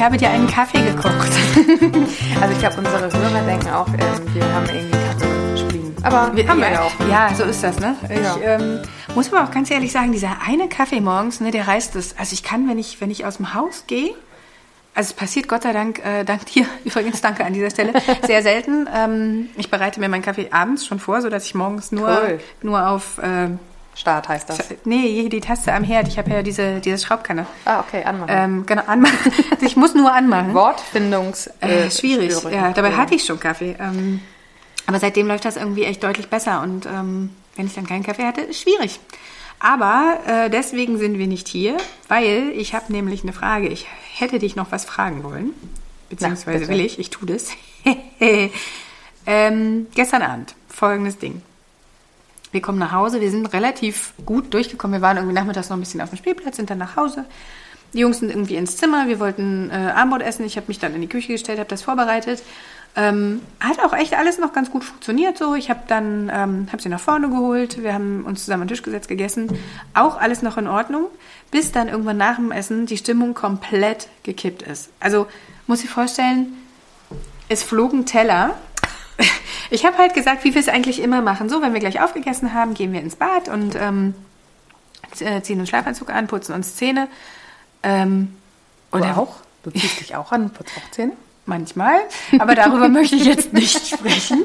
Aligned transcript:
Ich 0.00 0.06
habe 0.06 0.16
dir 0.16 0.30
einen 0.30 0.46
Kaffee 0.46 0.82
gekocht. 0.82 1.12
also 2.40 2.52
ich 2.54 2.58
glaube, 2.58 2.78
unsere 2.78 3.12
Hörer 3.12 3.42
denken 3.44 3.68
auch, 3.68 3.86
ähm, 3.86 4.34
wir 4.34 4.54
haben 4.54 4.66
irgendwie 4.72 4.96
Kaffee 4.96 5.92
Aber 6.02 6.34
wir, 6.34 6.48
haben 6.48 6.58
wir 6.58 6.70
ja 6.70 6.80
auch. 6.80 6.92
Ja, 7.06 7.34
so 7.34 7.44
ist 7.44 7.62
das, 7.62 7.78
ne? 7.78 7.94
Ja. 8.08 8.34
Ich 8.34 8.42
ähm, 8.42 8.80
muss 9.14 9.30
aber 9.30 9.44
auch 9.44 9.50
ganz 9.50 9.70
ehrlich 9.70 9.92
sagen, 9.92 10.12
dieser 10.12 10.38
eine 10.42 10.70
Kaffee 10.70 11.02
morgens, 11.02 11.40
ne, 11.40 11.50
der 11.50 11.68
reißt 11.68 11.96
es. 11.96 12.16
Also 12.16 12.32
ich 12.32 12.42
kann, 12.42 12.66
wenn 12.66 12.78
ich, 12.78 13.02
wenn 13.02 13.10
ich 13.10 13.26
aus 13.26 13.36
dem 13.36 13.52
Haus 13.52 13.84
gehe, 13.88 14.14
also 14.94 15.08
es 15.08 15.12
passiert 15.12 15.48
Gott 15.48 15.64
sei 15.64 15.74
Dank, 15.74 16.02
äh, 16.02 16.24
dank 16.24 16.46
dir, 16.46 16.64
übrigens 16.86 17.20
danke 17.20 17.44
an 17.44 17.52
dieser 17.52 17.68
Stelle, 17.68 17.92
sehr 18.26 18.42
selten. 18.42 18.88
Ähm, 18.90 19.50
ich 19.58 19.68
bereite 19.68 20.00
mir 20.00 20.08
meinen 20.08 20.22
Kaffee 20.22 20.48
abends 20.50 20.86
schon 20.86 20.98
vor, 20.98 21.20
sodass 21.20 21.44
ich 21.44 21.54
morgens 21.54 21.92
nur, 21.92 22.08
cool. 22.08 22.40
nur 22.62 22.88
auf... 22.88 23.18
Äh, 23.18 23.50
Start 23.94 24.28
heißt 24.28 24.48
das. 24.48 24.58
Nee, 24.84 25.28
die 25.28 25.40
Taste 25.40 25.72
am 25.72 25.84
Herd. 25.84 26.08
Ich 26.08 26.16
habe 26.18 26.30
ja 26.30 26.42
diese, 26.42 26.80
diese 26.80 26.98
Schraubkanne. 26.98 27.46
Ah, 27.64 27.80
okay, 27.80 28.02
anmachen. 28.04 28.28
Ähm, 28.30 28.66
genau, 28.66 28.82
anmachen. 28.86 29.32
ich 29.60 29.76
muss 29.76 29.94
nur 29.94 30.12
anmachen. 30.12 30.54
Wortfindungs... 30.54 31.48
Äh, 31.60 31.86
äh 31.86 31.90
schwierig, 31.90 32.32
ja. 32.50 32.72
Dabei 32.72 32.92
hatte 32.92 33.14
ich 33.14 33.24
schon 33.24 33.38
Kaffee. 33.38 33.76
Ähm, 33.78 34.22
aber 34.86 34.98
seitdem 34.98 35.26
läuft 35.26 35.44
das 35.44 35.56
irgendwie 35.56 35.84
echt 35.84 36.02
deutlich 36.02 36.28
besser. 36.28 36.62
Und 36.62 36.86
ähm, 36.86 37.30
wenn 37.56 37.66
ich 37.66 37.74
dann 37.74 37.86
keinen 37.86 38.02
Kaffee 38.02 38.24
hatte, 38.24 38.40
ist 38.40 38.60
schwierig. 38.60 39.00
Aber 39.58 40.18
äh, 40.26 40.50
deswegen 40.50 40.96
sind 40.98 41.18
wir 41.18 41.26
nicht 41.26 41.46
hier, 41.46 41.76
weil 42.08 42.52
ich 42.56 42.74
habe 42.74 42.90
nämlich 42.92 43.22
eine 43.22 43.34
Frage. 43.34 43.68
Ich 43.68 43.86
hätte 44.14 44.38
dich 44.38 44.56
noch 44.56 44.72
was 44.72 44.86
fragen 44.86 45.22
wollen. 45.22 45.50
Beziehungsweise 46.08 46.64
Na, 46.64 46.70
will 46.70 46.80
ich, 46.80 46.98
ich 46.98 47.10
tue 47.10 47.26
das. 47.26 47.50
ähm, 49.26 49.86
gestern 49.94 50.22
Abend, 50.22 50.54
folgendes 50.68 51.18
Ding. 51.18 51.42
Wir 52.52 52.60
kommen 52.60 52.78
nach 52.78 52.92
Hause, 52.92 53.20
wir 53.20 53.30
sind 53.30 53.52
relativ 53.52 54.12
gut 54.26 54.52
durchgekommen. 54.52 55.00
Wir 55.00 55.02
waren 55.02 55.16
irgendwie 55.16 55.34
nachmittags 55.34 55.68
noch 55.68 55.76
ein 55.76 55.80
bisschen 55.80 56.00
auf 56.00 56.10
dem 56.10 56.18
Spielplatz, 56.18 56.56
sind 56.56 56.70
dann 56.70 56.78
nach 56.78 56.96
Hause. 56.96 57.24
Die 57.92 57.98
Jungs 57.98 58.18
sind 58.20 58.30
irgendwie 58.30 58.56
ins 58.56 58.76
Zimmer, 58.76 59.08
wir 59.08 59.18
wollten 59.18 59.70
äh, 59.70 59.74
Armbrot 59.74 60.22
essen. 60.22 60.44
Ich 60.44 60.56
habe 60.56 60.66
mich 60.68 60.78
dann 60.78 60.94
in 60.94 61.00
die 61.00 61.08
Küche 61.08 61.32
gestellt, 61.32 61.58
habe 61.58 61.68
das 61.68 61.82
vorbereitet. 61.82 62.42
Ähm, 62.96 63.40
hat 63.60 63.78
auch 63.80 63.92
echt 63.92 64.14
alles 64.14 64.38
noch 64.38 64.52
ganz 64.52 64.70
gut 64.70 64.82
funktioniert 64.82 65.38
so. 65.38 65.54
Ich 65.54 65.70
habe 65.70 65.82
dann 65.86 66.30
ähm, 66.32 66.68
hab 66.72 66.80
sie 66.80 66.88
nach 66.88 67.00
vorne 67.00 67.28
geholt, 67.28 67.82
wir 67.82 67.94
haben 67.94 68.24
uns 68.24 68.44
zusammen 68.44 68.62
den 68.62 68.68
Tisch 68.68 68.82
gesetzt, 68.82 69.08
gegessen. 69.08 69.48
Auch 69.94 70.20
alles 70.20 70.42
noch 70.42 70.56
in 70.56 70.66
Ordnung, 70.66 71.06
bis 71.52 71.70
dann 71.70 71.88
irgendwann 71.88 72.16
nach 72.16 72.36
dem 72.36 72.50
Essen 72.50 72.86
die 72.86 72.96
Stimmung 72.96 73.34
komplett 73.34 74.08
gekippt 74.24 74.62
ist. 74.62 74.90
Also 74.98 75.28
muss 75.68 75.84
ich 75.84 75.90
vorstellen, 75.90 76.56
es 77.48 77.62
flogen 77.62 78.06
Teller 78.06 78.56
ich 79.70 79.84
habe 79.84 79.98
halt 79.98 80.14
gesagt, 80.14 80.44
wie 80.44 80.54
wir 80.54 80.60
es 80.60 80.68
eigentlich 80.68 81.00
immer 81.02 81.22
machen. 81.22 81.48
So, 81.48 81.62
wenn 81.62 81.72
wir 81.72 81.80
gleich 81.80 82.02
aufgegessen 82.02 82.52
haben, 82.52 82.74
gehen 82.74 82.92
wir 82.92 83.00
ins 83.00 83.16
Bad 83.16 83.48
und 83.48 83.76
ähm, 83.76 84.14
äh, 85.20 85.40
ziehen 85.42 85.58
einen 85.58 85.66
Schlafanzug 85.66 86.10
an, 86.10 86.26
putzen 86.26 86.54
uns 86.54 86.76
Zähne. 86.76 87.08
Ähm, 87.82 88.34
und 88.90 89.04
auch? 89.04 89.36
Du 89.62 89.70
ziehst 89.70 90.00
dich 90.00 90.16
auch 90.16 90.32
an, 90.32 90.50
putzt 90.50 90.72
auch 90.76 90.90
Zähne? 90.90 91.12
Manchmal, 91.46 92.00
aber 92.38 92.54
darüber 92.54 92.88
möchte 92.90 93.16
ich 93.16 93.24
jetzt 93.24 93.52
nicht 93.52 93.86
sprechen. 93.86 94.44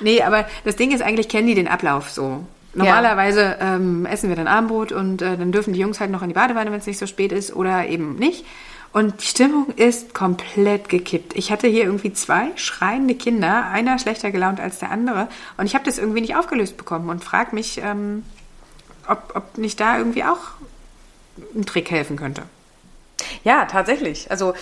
nee, 0.00 0.22
aber 0.22 0.46
das 0.64 0.76
Ding 0.76 0.92
ist 0.92 1.02
eigentlich, 1.02 1.28
kennen 1.28 1.46
die 1.46 1.54
den 1.54 1.68
Ablauf 1.68 2.10
so. 2.10 2.44
Normalerweise 2.74 3.56
ähm, 3.60 4.06
essen 4.06 4.30
wir 4.30 4.36
dann 4.36 4.48
Abendbrot 4.48 4.92
und 4.92 5.20
äh, 5.20 5.36
dann 5.36 5.52
dürfen 5.52 5.74
die 5.74 5.80
Jungs 5.80 6.00
halt 6.00 6.10
noch 6.10 6.22
in 6.22 6.28
die 6.28 6.34
Badewanne, 6.34 6.72
wenn 6.72 6.80
es 6.80 6.86
nicht 6.86 6.98
so 6.98 7.06
spät 7.06 7.32
ist 7.32 7.54
oder 7.54 7.86
eben 7.86 8.16
nicht. 8.16 8.46
Und 8.92 9.22
die 9.22 9.26
Stimmung 9.26 9.70
ist 9.76 10.12
komplett 10.12 10.90
gekippt. 10.90 11.34
Ich 11.34 11.50
hatte 11.50 11.66
hier 11.66 11.84
irgendwie 11.84 12.12
zwei 12.12 12.48
schreiende 12.56 13.14
Kinder, 13.14 13.68
einer 13.68 13.98
schlechter 13.98 14.30
gelaunt 14.30 14.60
als 14.60 14.80
der 14.80 14.90
andere. 14.90 15.28
Und 15.56 15.64
ich 15.64 15.74
habe 15.74 15.84
das 15.84 15.98
irgendwie 15.98 16.20
nicht 16.20 16.36
aufgelöst 16.36 16.76
bekommen 16.76 17.08
und 17.08 17.24
frage 17.24 17.54
mich, 17.54 17.78
ähm, 17.78 18.24
ob, 19.08 19.32
ob 19.34 19.56
nicht 19.56 19.80
da 19.80 19.96
irgendwie 19.96 20.24
auch 20.24 20.40
ein 21.54 21.64
Trick 21.64 21.90
helfen 21.90 22.16
könnte. 22.16 22.42
Ja, 23.44 23.64
tatsächlich. 23.64 24.30
Also 24.30 24.52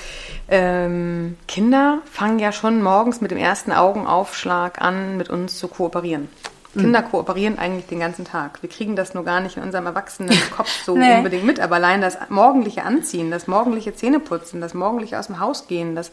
ähm, 0.48 1.36
Kinder 1.48 1.98
fangen 2.10 2.38
ja 2.38 2.52
schon 2.52 2.82
morgens 2.82 3.20
mit 3.20 3.32
dem 3.32 3.38
ersten 3.38 3.72
Augenaufschlag 3.72 4.80
an, 4.80 5.16
mit 5.16 5.28
uns 5.28 5.58
zu 5.58 5.66
kooperieren. 5.66 6.28
Kinder 6.74 7.02
mhm. 7.02 7.10
kooperieren 7.10 7.58
eigentlich 7.58 7.86
den 7.86 8.00
ganzen 8.00 8.24
Tag. 8.24 8.62
Wir 8.62 8.70
kriegen 8.70 8.94
das 8.94 9.14
nur 9.14 9.24
gar 9.24 9.40
nicht 9.40 9.56
in 9.56 9.62
unserem 9.62 9.86
erwachsenen 9.86 10.36
Kopf 10.56 10.84
so 10.84 10.96
nee. 10.96 11.16
unbedingt 11.16 11.44
mit. 11.44 11.60
Aber 11.60 11.76
allein 11.76 12.00
das 12.00 12.16
morgendliche 12.28 12.84
Anziehen, 12.84 13.30
das 13.30 13.46
morgendliche 13.46 13.94
Zähneputzen, 13.94 14.60
das 14.60 14.74
morgendliche 14.74 15.18
aus 15.18 15.26
dem 15.26 15.40
Haus 15.40 15.66
gehen, 15.66 15.94
das, 15.94 16.12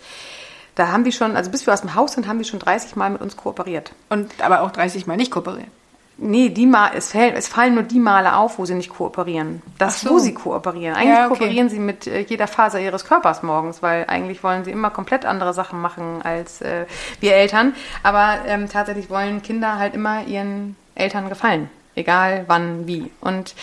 da 0.75 0.91
haben 0.91 1.03
die 1.03 1.11
schon, 1.11 1.35
also 1.35 1.51
bis 1.51 1.67
wir 1.67 1.73
aus 1.73 1.81
dem 1.81 1.93
Haus 1.93 2.13
sind, 2.13 2.27
haben 2.27 2.39
die 2.39 2.45
schon 2.45 2.59
30 2.59 2.95
Mal 2.95 3.11
mit 3.11 3.21
uns 3.21 3.37
kooperiert. 3.37 3.91
Und 4.09 4.41
aber 4.41 4.61
auch 4.61 4.71
30 4.71 5.05
Mal 5.05 5.17
nicht 5.17 5.31
kooperiert. 5.31 5.69
Nee, 6.19 6.49
die 6.49 6.65
Mal, 6.65 6.91
es, 6.95 7.11
fällt, 7.11 7.35
es 7.35 7.47
fallen 7.47 7.75
nur 7.75 7.83
die 7.83 7.99
Male 7.99 8.35
auf, 8.35 8.57
wo 8.57 8.65
sie 8.65 8.73
nicht 8.73 8.89
kooperieren. 8.89 9.61
Das, 9.77 10.01
so. 10.01 10.09
wo 10.09 10.19
sie 10.19 10.33
kooperieren. 10.33 10.95
Eigentlich 10.95 11.09
ja, 11.09 11.27
okay. 11.27 11.37
kooperieren 11.37 11.69
sie 11.69 11.79
mit 11.79 12.07
äh, 12.07 12.21
jeder 12.21 12.47
Faser 12.47 12.79
ihres 12.79 13.05
Körpers 13.05 13.43
morgens, 13.43 13.83
weil 13.83 14.05
eigentlich 14.07 14.43
wollen 14.43 14.63
sie 14.63 14.71
immer 14.71 14.89
komplett 14.89 15.25
andere 15.25 15.53
Sachen 15.53 15.79
machen 15.79 16.21
als 16.23 16.61
äh, 16.61 16.85
wir 17.19 17.35
Eltern. 17.35 17.75
Aber 18.01 18.39
ähm, 18.47 18.67
tatsächlich 18.67 19.11
wollen 19.11 19.43
Kinder 19.43 19.77
halt 19.77 19.93
immer 19.93 20.25
ihren 20.25 20.75
Eltern 20.95 21.29
gefallen. 21.29 21.69
Egal 21.93 22.45
wann, 22.47 22.87
wie. 22.87 23.11
Und 23.21 23.53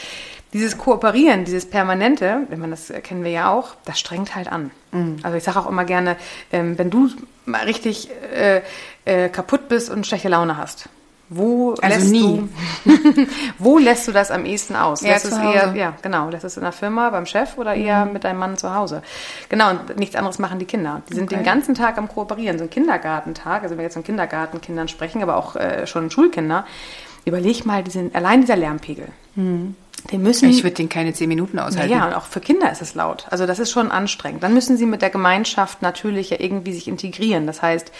dieses 0.52 0.78
Kooperieren, 0.78 1.44
dieses 1.44 1.68
Permanente, 1.68 2.42
wenn 2.48 2.60
man 2.60 2.70
das 2.70 2.92
kennen 3.02 3.24
wir 3.24 3.32
ja 3.32 3.50
auch, 3.50 3.74
das 3.84 3.98
strengt 3.98 4.36
halt 4.36 4.50
an. 4.50 4.70
Mhm. 4.92 5.16
Also 5.24 5.36
ich 5.36 5.42
sage 5.42 5.58
auch 5.58 5.68
immer 5.68 5.84
gerne, 5.84 6.16
ähm, 6.52 6.78
wenn 6.78 6.90
du 6.90 7.10
mal 7.44 7.64
richtig 7.64 8.08
äh, 8.32 8.62
äh, 9.04 9.28
kaputt 9.28 9.68
bist 9.68 9.90
und 9.90 10.06
schlechte 10.06 10.28
Laune 10.28 10.56
hast, 10.56 10.88
wo 11.30 11.74
also 11.80 11.98
lässt 11.98 12.12
nie. 12.12 12.48
Du, 12.84 13.26
wo 13.58 13.78
lässt 13.78 14.06
du 14.06 14.12
das 14.12 14.30
am 14.30 14.44
ehesten 14.44 14.76
aus? 14.76 15.00
Ja, 15.00 15.10
lässt 15.12 15.24
es 15.24 15.38
eher, 15.38 15.74
ja, 15.74 15.94
genau. 16.02 16.28
Lässt 16.28 16.44
es 16.44 16.56
in 16.56 16.62
der 16.62 16.72
Firma, 16.72 17.10
beim 17.10 17.26
Chef 17.26 17.56
oder 17.56 17.74
eher 17.74 18.04
mhm. 18.04 18.12
mit 18.12 18.24
deinem 18.24 18.38
Mann 18.38 18.56
zu 18.56 18.74
Hause? 18.74 19.02
Genau, 19.48 19.70
und 19.70 19.96
nichts 19.96 20.16
anderes 20.16 20.38
machen 20.38 20.58
die 20.58 20.66
Kinder. 20.66 21.02
Die 21.08 21.14
sind 21.14 21.24
okay. 21.24 21.36
den 21.36 21.44
ganzen 21.44 21.74
Tag 21.74 21.96
am 21.96 22.08
Kooperieren. 22.08 22.58
So 22.58 22.64
ein 22.64 22.70
Kindergartentag, 22.70 23.62
also 23.62 23.70
wenn 23.70 23.78
wir 23.78 23.84
jetzt 23.84 23.94
von 23.94 24.04
Kindergartenkindern 24.04 24.88
sprechen, 24.88 25.22
aber 25.22 25.36
auch 25.36 25.56
äh, 25.56 25.86
schon 25.86 26.10
Schulkinder, 26.10 26.66
überleg 27.24 27.64
mal, 27.64 27.82
die 27.82 27.90
sind, 27.90 28.14
allein 28.14 28.42
dieser 28.42 28.56
Lärmpegel. 28.56 29.08
Mhm. 29.34 29.76
Den 30.12 30.22
müssen, 30.22 30.50
ich 30.50 30.62
würde 30.62 30.76
den 30.76 30.90
keine 30.90 31.14
zehn 31.14 31.28
Minuten 31.28 31.58
aushalten. 31.58 31.90
Ja, 31.90 32.06
und 32.06 32.12
auch 32.12 32.26
für 32.26 32.40
Kinder 32.40 32.70
ist 32.70 32.82
es 32.82 32.94
laut. 32.94 33.26
Also 33.30 33.46
das 33.46 33.58
ist 33.58 33.70
schon 33.70 33.90
anstrengend. 33.90 34.42
Dann 34.42 34.52
müssen 34.52 34.76
sie 34.76 34.84
mit 34.84 35.00
der 35.00 35.08
Gemeinschaft 35.08 35.80
natürlich 35.80 36.28
ja 36.28 36.36
irgendwie 36.40 36.74
sich 36.74 36.88
integrieren. 36.88 37.46
Das 37.46 37.62
heißt, 37.62 37.90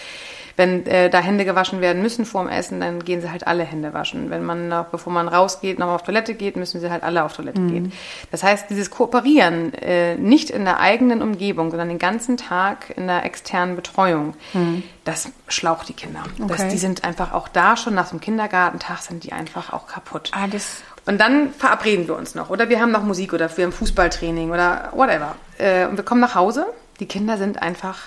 wenn 0.57 0.85
äh, 0.85 1.09
da 1.09 1.19
Hände 1.19 1.45
gewaschen 1.45 1.81
werden 1.81 2.01
müssen 2.01 2.25
vor 2.25 2.43
dem 2.43 2.49
Essen, 2.49 2.79
dann 2.79 3.03
gehen 3.03 3.21
sie 3.21 3.31
halt 3.31 3.47
alle 3.47 3.63
Hände 3.63 3.93
waschen. 3.93 4.29
Wenn 4.29 4.43
man 4.43 4.69
noch, 4.69 4.85
bevor 4.85 5.11
man 5.11 5.27
rausgeht, 5.27 5.79
noch 5.79 5.87
auf 5.87 6.03
Toilette 6.03 6.33
geht, 6.33 6.55
müssen 6.55 6.79
sie 6.79 6.89
halt 6.89 7.03
alle 7.03 7.23
auf 7.23 7.33
Toilette 7.33 7.59
mhm. 7.59 7.71
gehen. 7.71 7.93
Das 8.31 8.43
heißt, 8.43 8.69
dieses 8.69 8.89
Kooperieren 8.89 9.73
äh, 9.73 10.15
nicht 10.15 10.49
in 10.49 10.65
der 10.65 10.79
eigenen 10.79 11.21
Umgebung, 11.21 11.71
sondern 11.71 11.89
den 11.89 11.99
ganzen 11.99 12.37
Tag 12.37 12.93
in 12.95 13.07
der 13.07 13.25
externen 13.25 13.75
Betreuung, 13.75 14.33
mhm. 14.53 14.83
das 15.03 15.29
schlaucht 15.47 15.89
die 15.89 15.93
Kinder. 15.93 16.23
Okay. 16.41 16.53
Das, 16.57 16.67
die 16.69 16.77
sind 16.77 17.03
einfach 17.03 17.33
auch 17.33 17.47
da 17.47 17.75
schon 17.75 17.93
nach 17.93 18.09
dem 18.09 18.21
Kindergartentag 18.21 18.99
sind 18.99 19.23
die 19.23 19.33
einfach 19.33 19.73
auch 19.73 19.87
kaputt. 19.87 20.31
Ah, 20.33 20.47
das 20.47 20.83
und 21.05 21.19
dann 21.19 21.53
verabreden 21.53 22.07
wir 22.07 22.15
uns 22.15 22.33
noch. 22.33 22.49
Oder 22.49 22.69
wir 22.69 22.81
haben 22.81 22.91
noch 22.91 23.03
Musik 23.03 23.33
oder 23.33 23.55
wir 23.55 23.65
haben 23.65 23.71
Fußballtraining 23.71 24.51
oder 24.51 24.91
whatever. 24.93 25.35
Äh, 25.59 25.85
und 25.85 25.97
wir 25.97 26.03
kommen 26.03 26.21
nach 26.21 26.33
Hause. 26.33 26.65
Die 26.99 27.05
Kinder 27.05 27.37
sind 27.37 27.61
einfach 27.61 27.99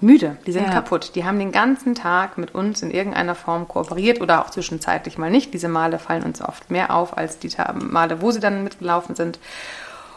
müde, 0.00 0.36
die 0.46 0.52
sind 0.52 0.64
ja. 0.64 0.70
kaputt. 0.70 1.12
Die 1.14 1.24
haben 1.24 1.38
den 1.38 1.52
ganzen 1.52 1.94
Tag 1.94 2.38
mit 2.38 2.54
uns 2.54 2.82
in 2.82 2.90
irgendeiner 2.90 3.34
Form 3.34 3.68
kooperiert 3.68 4.20
oder 4.20 4.40
auch 4.40 4.50
zwischenzeitlich 4.50 5.18
mal 5.18 5.30
nicht. 5.30 5.54
Diese 5.54 5.68
Male 5.68 5.98
fallen 5.98 6.22
uns 6.22 6.42
oft 6.42 6.70
mehr 6.70 6.94
auf 6.94 7.16
als 7.16 7.38
die 7.38 7.50
Male, 7.74 8.20
wo 8.20 8.30
sie 8.30 8.40
dann 8.40 8.64
mitgelaufen 8.64 9.14
sind. 9.14 9.38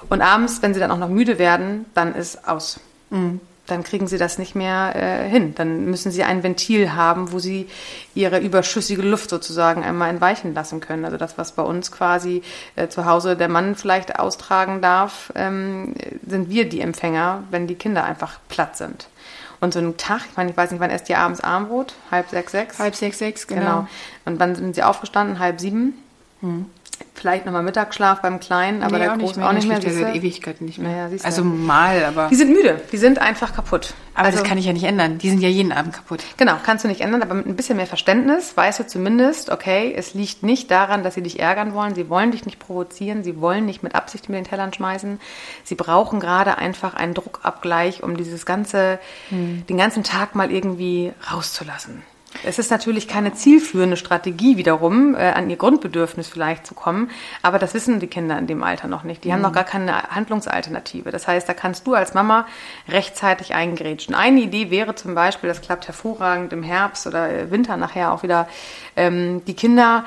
Und 0.10 0.22
abends, 0.22 0.62
wenn 0.62 0.74
sie 0.74 0.80
dann 0.80 0.92
auch 0.92 0.98
noch 0.98 1.10
müde 1.10 1.40
werden, 1.40 1.86
dann 1.94 2.16
ist 2.16 2.48
aus. 2.48 2.80
Mhm. 3.10 3.40
Dann 3.66 3.84
kriegen 3.84 4.08
sie 4.08 4.18
das 4.18 4.38
nicht 4.38 4.56
mehr 4.56 4.96
äh, 4.96 5.30
hin. 5.30 5.54
Dann 5.54 5.86
müssen 5.86 6.10
sie 6.10 6.24
ein 6.24 6.42
Ventil 6.42 6.94
haben, 6.94 7.34
wo 7.34 7.40
sie 7.40 7.68
ihre 8.16 8.40
überschüssige 8.40 9.02
Luft 9.02 9.30
sozusagen 9.30 9.84
einmal 9.84 10.10
entweichen 10.10 10.54
lassen 10.54 10.80
können. 10.80 11.04
Also 11.04 11.18
das, 11.18 11.38
was 11.38 11.52
bei 11.52 11.64
uns 11.64 11.92
quasi 11.92 12.44
äh, 12.78 12.88
zu 12.88 13.06
Hause 13.06 13.36
der 13.36 13.50
Mann 13.50 13.76
vielleicht 13.76 14.20
austragen 14.20 14.82
darf, 14.82 15.34
ähm, 15.36 15.96
sind 16.26 16.50
wir 16.50 16.70
die 16.70 16.80
Empfänger, 16.80 17.44
wenn 17.52 17.68
die 17.68 17.76
Kinder 17.76 18.06
einfach 18.06 18.40
platt 18.48 18.78
sind. 18.78 19.10
Und 19.60 19.74
so 19.74 19.80
einen 19.80 19.98
Tag, 19.98 20.22
ich 20.30 20.38
meine, 20.38 20.52
ich 20.52 20.58
weiß 20.58 20.72
nicht, 20.72 20.80
wann 20.80 20.92
esst 20.92 21.10
ihr 21.10 21.18
abends 21.18 21.42
Armbrot? 21.42 21.96
Halb 22.12 22.30
sechs, 22.30 22.52
sechs? 22.52 22.80
Halb 22.80 22.96
sechs, 22.96 23.18
sechs, 23.18 23.48
genau. 23.48 23.62
genau. 23.62 23.88
Und 24.26 24.40
wann 24.40 24.56
sind 24.56 24.76
sie 24.76 24.84
aufgestanden? 24.84 25.40
Halb 25.40 25.60
sieben? 25.60 25.94
Hm. 26.42 26.68
Vielleicht 27.14 27.48
nochmal 27.48 27.64
Mittagsschlaf 27.64 28.22
beim 28.22 28.40
Kleinen, 28.40 28.84
aber 28.84 29.00
nee, 29.00 29.06
der 29.06 29.18
Groß 29.18 29.40
auch 29.40 29.52
nicht 29.52 29.68
mehr. 29.68 29.80
Der 29.80 29.92
seit 29.92 30.16
Ewigkeiten 30.16 30.66
nicht 30.66 30.78
mehr. 30.78 31.08
Naja, 31.08 31.18
also 31.24 31.44
mal, 31.44 32.06
aber. 32.06 32.28
Die 32.30 32.36
sind 32.36 32.52
müde, 32.52 32.80
die 32.92 32.98
sind 32.98 33.20
einfach 33.20 33.56
kaputt. 33.56 33.96
Aber 34.14 34.28
also, 34.28 34.40
das 34.40 34.48
kann 34.48 34.58
ich 34.60 34.66
ja 34.66 34.74
nicht 34.74 34.84
ändern. 34.84 35.18
Die 35.18 35.30
sind 35.30 35.42
ja 35.42 35.50
jeden 35.50 35.72
Abend 35.72 35.94
kaputt. 35.94 36.24
Genau, 36.38 36.54
kannst 36.64 36.84
du 36.84 36.88
nicht 36.88 37.02
ändern, 37.02 37.24
aber 37.24 37.34
mit 37.34 37.48
ein 37.48 37.56
bisschen 37.56 37.78
mehr 37.78 37.88
Verständnis 37.88 38.56
weißt 38.56 38.80
du 38.80 38.88
zumindest, 38.88 39.50
okay, 39.50 39.94
es 39.96 40.14
liegt 40.14 40.44
nicht 40.44 40.70
daran, 40.70 41.04
dass 41.04 41.16
sie 41.16 41.24
dich 41.24 41.40
ärgern 41.40 41.74
wollen. 41.74 41.96
Sie 41.96 42.08
wollen 42.08 42.32
dich 42.32 42.46
nicht 42.46 42.60
provozieren, 42.60 43.24
sie 43.24 43.42
wollen 43.42 43.66
nicht 43.66 43.82
mit 43.82 43.96
Absicht 43.96 44.30
mit 44.30 44.38
den 44.38 44.46
Tellern 44.46 44.72
schmeißen. 44.72 45.20
Sie 45.64 45.76
brauchen 45.76 46.20
gerade 46.20 46.58
einfach 46.60 46.94
einen 46.94 47.16
Druckabgleich, 47.16 48.04
um 48.04 48.16
dieses 48.16 48.46
ganze, 48.46 49.00
hm. 49.30 49.66
den 49.68 49.78
ganzen 49.78 50.04
Tag 50.04 50.36
mal 50.36 50.52
irgendwie 50.52 51.14
rauszulassen. 51.32 52.04
Es 52.44 52.60
ist 52.60 52.72
natürlich 52.72 53.08
keine 53.08 53.34
zielführende 53.34 53.98
Strategie 53.98 54.58
wiederum, 54.58 55.16
äh, 55.16 55.32
an 55.32 55.50
ihr 55.50 55.58
Grundbedürfnis 55.58 56.28
vielleicht 56.28 56.66
zu 56.66 56.74
kommen, 56.74 57.10
aber 57.42 57.60
das 57.60 57.74
wissen 57.74 58.00
die 58.00 58.08
Kinder 58.08 58.38
in 58.38 58.48
dem 58.48 58.64
Alter 58.64 58.88
noch 58.88 59.04
nicht. 59.04 59.24
Die 59.24 59.34
haben 59.34 59.42
noch 59.42 59.54
gar 59.54 59.64
keine 59.64 60.04
Handlungsalternative. 60.04 61.12
Das 61.12 61.28
heißt, 61.28 61.48
da 61.48 61.54
kannst 61.54 61.88
du 61.88 61.94
als 61.94 62.14
Mama 62.14 62.46
rechtzeitig 62.88 63.54
eingrätschen. 63.54 64.16
Eine 64.16 64.42
Idee 64.42 64.70
wäre 64.72 64.96
zum 64.96 65.16
Beispiel, 65.16 65.48
das 65.50 65.62
klappt 65.62 65.88
hervorragend 65.88 66.54
im 66.54 66.64
Herbst 66.64 67.08
oder 67.08 67.52
Winter 67.52 67.78
nachher 67.78 68.14
auch 68.14 68.24
wieder, 68.24 68.48
ähm, 68.96 69.44
die 69.46 69.54
Kinder 69.54 70.06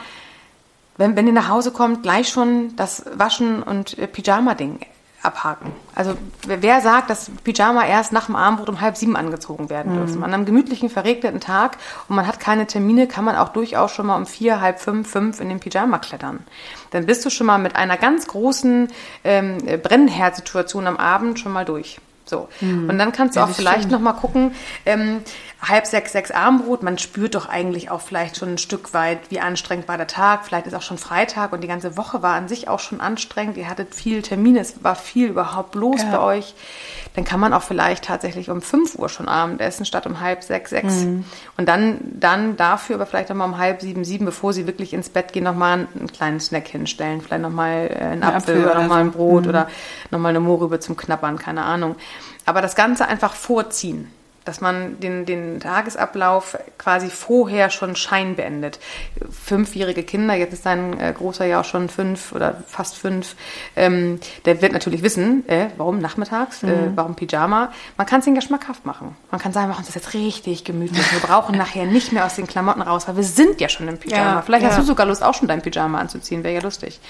wenn, 0.97 1.17
wenn 1.17 1.27
ihr 1.27 1.33
nach 1.33 1.49
Hause 1.49 1.71
kommt, 1.71 2.03
gleich 2.03 2.29
schon 2.29 2.77
das 2.77 3.05
Waschen 3.15 3.63
und 3.63 3.99
äh, 3.99 4.07
Pyjama-Ding 4.07 4.81
abhaken. 5.23 5.73
Also 5.95 6.15
wer 6.47 6.81
sagt, 6.81 7.11
dass 7.11 7.31
Pyjama 7.45 7.87
erst 7.87 8.13
nach 8.13 8.27
dem 8.27 8.37
Abendbrot 8.37 8.69
um 8.69 8.81
halb 8.81 8.97
sieben 8.97 9.17
angezogen 9.17 9.69
werden 9.69 9.95
dürfen? 9.95 10.19
Mhm. 10.19 10.25
An 10.25 10.35
einem 10.35 10.45
gemütlichen, 10.47 10.89
verregneten 10.89 11.41
Tag 11.41 11.77
und 12.09 12.17
man 12.17 12.27
hat 12.27 12.41
keine 12.41 12.67
Termine, 12.67 13.07
kann 13.07 13.25
man 13.25 13.37
auch 13.37 13.51
durchaus 13.51 13.93
schon 13.93 14.07
mal 14.07 14.17
um 14.17 14.27
vier, 14.27 14.61
halb 14.61 14.81
fünf, 14.81 15.11
fünf 15.11 15.41
in 15.41 15.49
den 15.49 15.61
Pyjama 15.61 15.99
klettern. 15.99 16.41
Dann 16.91 17.07
bist 17.07 17.25
du 17.25 17.31
schon 17.31 17.47
mal 17.47 17.59
mit 17.59 17.77
einer 17.77 17.97
ganz 17.97 18.27
großen 18.27 18.89
ähm, 19.25 19.59
Brennherdsituation 19.83 20.87
am 20.87 20.97
Abend 20.97 21.39
schon 21.39 21.53
mal 21.53 21.65
durch. 21.65 22.01
So. 22.25 22.49
Mhm. 22.61 22.89
Und 22.89 22.99
dann 22.99 23.13
kannst 23.13 23.37
du 23.37 23.41
ja, 23.41 23.47
auch 23.47 23.51
vielleicht 23.51 23.81
stimmt. 23.81 23.93
noch 23.93 24.01
mal 24.01 24.13
gucken, 24.13 24.55
ähm, 24.87 25.23
halb 25.63 25.87
sechs, 25.87 26.13
sechs 26.13 26.31
Armbrot, 26.31 26.83
man 26.83 26.97
spürt 26.97 27.35
doch 27.35 27.49
eigentlich 27.49 27.91
auch 27.91 28.01
vielleicht 28.01 28.37
schon 28.37 28.51
ein 28.51 28.59
Stück 28.59 28.95
weit, 28.95 29.19
wie 29.31 29.41
anstrengend 29.41 29.89
war 29.89 29.97
der 29.97 30.07
Tag. 30.07 30.47
Vielleicht 30.47 30.67
ist 30.67 30.75
auch 30.75 30.83
schon 30.83 30.99
Freitag 30.99 31.53
und 31.53 31.61
die 31.61 31.69
ganze 31.69 31.97
Woche 31.97 32.23
war 32.23 32.35
an 32.35 32.49
sich 32.49 32.69
auch 32.69 32.79
schon 32.79 33.01
anstrengend. 33.01 33.57
Ihr 33.57 33.69
hattet 33.69 33.95
viel 33.95 34.23
Termine, 34.23 34.61
es 34.61 34.83
war 34.83 34.95
viel 34.95 35.29
überhaupt 35.29 35.75
los 35.75 36.03
ja. 36.03 36.17
bei 36.17 36.21
euch. 36.21 36.55
Dann 37.15 37.25
kann 37.25 37.41
man 37.41 37.53
auch 37.53 37.63
vielleicht 37.63 38.05
tatsächlich 38.05 38.51
um 38.51 38.63
fünf 38.63 38.95
Uhr 38.95 39.09
schon 39.09 39.29
Abend 39.29 39.61
essen, 39.61 39.85
statt 39.85 40.07
um 40.07 40.21
halb 40.21 40.45
sechs, 40.45 40.71
sechs. 40.71 41.05
Mhm. 41.05 41.25
Und 41.57 41.69
dann, 41.69 41.99
dann 42.03 42.57
dafür 42.57 42.97
aber 42.97 43.07
vielleicht 43.07 43.31
nochmal 43.31 43.49
um 43.49 43.59
halb 43.59 43.81
sieben, 43.81 44.05
sieben, 44.05 44.25
bevor 44.25 44.53
sie 44.53 44.67
wirklich 44.67 44.93
ins 44.93 45.09
Bett 45.09 45.33
gehen, 45.33 45.45
nochmal 45.45 45.89
einen 45.95 46.07
kleinen 46.13 46.41
Snack 46.41 46.69
hinstellen. 46.69 47.21
Vielleicht 47.21 47.43
nochmal 47.43 47.91
äh, 47.91 48.05
einen 48.05 48.23
Apfel, 48.23 48.57
Apfel, 48.57 48.65
oder 48.65 48.81
nochmal 48.81 49.01
ein 49.01 49.11
Brot 49.11 49.45
mhm. 49.45 49.49
oder 49.49 49.69
nochmal 50.11 50.31
eine 50.31 50.41
Mohrrübe 50.41 50.79
zum 50.79 50.97
Knappern, 50.97 51.39
keine 51.39 51.63
Ahnung. 51.63 51.97
Aber 52.47 52.63
das 52.63 52.75
Ganze 52.77 53.07
einfach 53.07 53.35
vorziehen 53.35 54.09
dass 54.45 54.61
man 54.61 54.99
den, 55.01 55.27
den 55.27 55.61
Tagesablauf 55.61 56.59
quasi 56.79 57.11
vorher 57.11 57.71
schon 57.71 57.97
Schein 57.97 58.37
beendet. 58.37 58.81
Fünfjährige 59.31 60.03
Kinder, 60.03 60.35
jetzt 60.35 60.53
ist 60.53 60.67
dein 60.67 60.99
äh, 60.99 61.13
großer 61.17 61.45
ja 61.45 61.61
auch 61.61 61.65
schon 61.65 61.89
fünf 61.89 62.33
oder 62.33 62.63
fast 62.67 62.97
fünf, 62.97 63.37
ähm, 63.77 64.21
der 64.45 64.63
wird 64.63 64.73
natürlich 64.73 65.03
wissen, 65.03 65.49
äh, 65.49 65.69
warum 65.77 65.99
nachmittags, 65.99 66.63
äh, 66.63 66.67
mhm. 66.67 66.73
äh, 66.73 66.97
warum 66.97 67.15
Pyjama. 67.17 67.73
Man 67.97 68.07
kann 68.07 68.21
es 68.21 68.27
ihnen 68.27 68.37
geschmackhaft 68.37 68.87
machen. 68.87 69.17
Man 69.31 69.41
kann 69.41 69.53
sagen, 69.53 69.67
wir 69.67 69.75
machen 69.75 69.85
das 69.87 69.95
jetzt 69.95 70.15
richtig 70.15 70.65
gemütlich. 70.65 71.13
Wir 71.13 71.21
brauchen 71.21 71.57
nachher 71.57 71.87
nicht 71.87 72.13
mehr 72.13 72.25
aus 72.25 72.37
den 72.37 72.47
Klamotten 72.47 72.83
raus, 72.83 73.09
weil 73.09 73.17
wir 73.17 73.25
sind 73.25 73.61
ja 73.61 73.69
schon 73.69 73.89
im 73.89 73.99
Pyjama. 73.99 74.35
Ja, 74.35 74.43
Vielleicht 74.43 74.65
ja. 74.65 74.71
hast 74.71 74.79
du 74.79 74.83
sogar 74.85 75.07
Lust, 75.07 75.23
auch 75.23 75.35
schon 75.35 75.49
dein 75.49 75.63
Pyjama 75.63 75.99
anzuziehen, 75.99 76.45
wäre 76.45 76.55
ja 76.55 76.61
lustig 76.61 77.01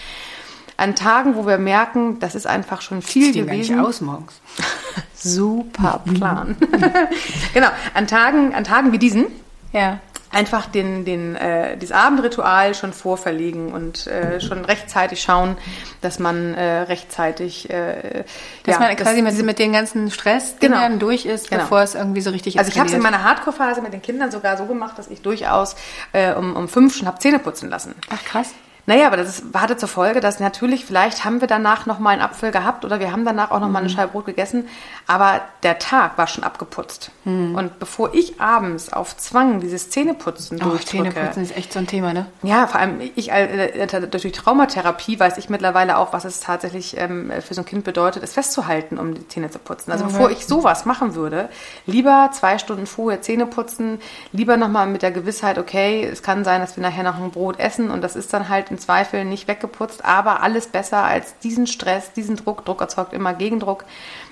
an 0.80 0.94
Tagen, 0.94 1.36
wo 1.36 1.46
wir 1.46 1.58
merken, 1.58 2.18
das 2.20 2.34
ist 2.34 2.46
einfach 2.46 2.80
schon 2.80 3.02
viel 3.02 3.28
das 3.28 3.42
gewesen. 3.42 3.76
Gar 3.76 3.82
nicht 3.82 3.88
aus 3.88 4.00
morgens. 4.00 4.40
Super 5.14 6.02
Plan. 6.14 6.56
genau, 7.54 7.68
an 7.92 8.06
Tagen, 8.06 8.54
an 8.54 8.64
Tagen 8.64 8.90
wie 8.92 8.98
diesen. 8.98 9.26
Ja. 9.72 10.00
Einfach 10.32 10.66
den, 10.66 11.04
den, 11.04 11.36
äh, 11.36 11.76
dieses 11.76 11.92
Abendritual 11.92 12.74
schon 12.74 12.92
vorverlegen 12.92 13.72
und 13.72 14.06
äh, 14.06 14.40
schon 14.40 14.64
rechtzeitig 14.64 15.20
schauen, 15.20 15.58
dass 16.00 16.18
man 16.18 16.54
äh, 16.54 16.82
rechtzeitig. 16.82 17.68
Äh, 17.68 18.24
dass 18.64 18.76
ja, 18.76 18.80
man 18.80 18.96
quasi 18.96 19.22
das, 19.22 19.34
mit, 19.34 19.44
mit 19.44 19.58
den 19.58 19.72
ganzen 19.72 20.10
Stress 20.10 20.54
genau. 20.60 20.88
durch 20.96 21.26
ist, 21.26 21.50
genau. 21.50 21.62
bevor 21.62 21.82
es 21.82 21.94
irgendwie 21.94 22.20
so 22.20 22.30
richtig 22.30 22.54
ist. 22.54 22.58
Also 22.60 22.70
ich 22.70 22.78
habe 22.78 22.88
es 22.88 22.94
in 22.94 23.02
meiner 23.02 23.22
Hardcore-Phase 23.24 23.82
mit 23.82 23.92
den 23.92 24.02
Kindern 24.02 24.30
sogar 24.30 24.56
so 24.56 24.64
gemacht, 24.64 24.96
dass 24.98 25.08
ich 25.08 25.20
durchaus 25.20 25.76
äh, 26.12 26.32
um, 26.32 26.56
um 26.56 26.68
fünf 26.68 26.96
schon 26.96 27.06
habe 27.08 27.18
Zähne 27.18 27.40
putzen 27.40 27.68
lassen. 27.68 27.94
Ach 28.08 28.24
krass. 28.24 28.54
Naja, 28.90 29.06
aber 29.06 29.16
das 29.16 29.38
ist, 29.38 29.54
hatte 29.54 29.76
zur 29.76 29.88
Folge, 29.88 30.18
dass 30.18 30.40
natürlich, 30.40 30.84
vielleicht 30.84 31.24
haben 31.24 31.40
wir 31.40 31.46
danach 31.46 31.86
nochmal 31.86 32.14
einen 32.14 32.22
Apfel 32.22 32.50
gehabt 32.50 32.84
oder 32.84 32.98
wir 32.98 33.12
haben 33.12 33.24
danach 33.24 33.52
auch 33.52 33.60
nochmal 33.60 33.82
mhm. 33.82 33.86
eine 33.86 33.90
Scheibe 33.90 34.10
Brot 34.10 34.26
gegessen, 34.26 34.66
aber 35.06 35.42
der 35.62 35.78
Tag 35.78 36.18
war 36.18 36.26
schon 36.26 36.42
abgeputzt. 36.42 37.12
Mhm. 37.24 37.54
Und 37.54 37.78
bevor 37.78 38.12
ich 38.14 38.40
abends 38.40 38.92
auf 38.92 39.16
Zwang 39.16 39.60
dieses 39.60 39.90
Zähneputzen 39.90 40.58
oh, 40.60 40.70
durchdrücke... 40.70 41.10
Zähneputzen 41.12 41.42
ist 41.44 41.56
echt 41.56 41.72
so 41.72 41.78
ein 41.78 41.86
Thema, 41.86 42.12
ne? 42.12 42.26
Ja, 42.42 42.66
vor 42.66 42.80
allem 42.80 43.00
ich 43.14 43.30
äh, 43.30 43.86
durch 44.10 44.22
die 44.24 44.32
Traumatherapie 44.32 45.20
weiß 45.20 45.38
ich 45.38 45.48
mittlerweile 45.50 45.96
auch, 45.96 46.12
was 46.12 46.24
es 46.24 46.40
tatsächlich 46.40 46.96
ähm, 46.96 47.30
für 47.46 47.54
so 47.54 47.60
ein 47.60 47.66
Kind 47.66 47.84
bedeutet, 47.84 48.24
es 48.24 48.32
festzuhalten, 48.32 48.98
um 48.98 49.14
die 49.14 49.28
Zähne 49.28 49.50
zu 49.50 49.60
putzen. 49.60 49.92
Also 49.92 50.06
okay. 50.06 50.14
bevor 50.14 50.30
ich 50.32 50.46
sowas 50.46 50.84
machen 50.84 51.14
würde, 51.14 51.48
lieber 51.86 52.30
zwei 52.32 52.58
Stunden 52.58 52.86
vorher 52.86 53.22
Zähne 53.22 53.46
putzen, 53.46 54.00
lieber 54.32 54.56
nochmal 54.56 54.88
mit 54.88 55.02
der 55.02 55.12
Gewissheit, 55.12 55.58
okay, 55.58 56.04
es 56.04 56.24
kann 56.24 56.42
sein, 56.42 56.60
dass 56.60 56.76
wir 56.76 56.82
nachher 56.82 57.04
noch 57.04 57.22
ein 57.22 57.30
Brot 57.30 57.60
essen 57.60 57.92
und 57.92 58.02
das 58.02 58.16
ist 58.16 58.32
dann 58.32 58.48
halt 58.48 58.72
in 58.72 58.79
Zweifel 58.80 59.24
nicht 59.24 59.46
weggeputzt, 59.46 60.04
aber 60.04 60.42
alles 60.42 60.66
besser 60.66 61.04
als 61.04 61.38
diesen 61.38 61.66
Stress, 61.66 62.12
diesen 62.12 62.36
Druck, 62.36 62.64
Druck 62.64 62.80
erzeugt 62.80 63.12
immer 63.12 63.34
Gegendruck, 63.34 63.84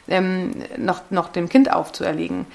ähm, 0.09 0.51
noch, 0.77 1.03
noch 1.11 1.29
dem 1.29 1.49
Kind 1.49 1.73
aufzuerlegen. 1.73 2.47